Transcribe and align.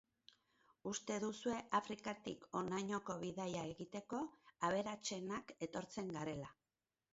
Uste 0.91 1.17
duzue 1.23 1.57
Afrikatik 1.79 2.47
honainoko 2.61 3.17
bidaia 3.25 3.63
egiteko, 3.75 4.23
aberatsenak 4.71 5.57
etortzen 5.69 6.13
garela. 6.19 6.53